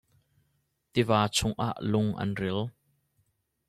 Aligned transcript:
Tiva 0.93 1.19
chungah 1.35 1.75
lung 1.91 2.09
an 2.21 2.31
ril. 2.41 2.59